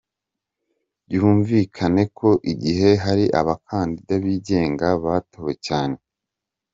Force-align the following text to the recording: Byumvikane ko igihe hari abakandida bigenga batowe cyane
Byumvikane 1.07 2.03
ko 2.17 2.29
igihe 2.51 2.89
hari 3.03 3.25
abakandida 3.39 4.13
bigenga 4.25 4.87
batowe 5.05 5.53
cyane 5.67 5.97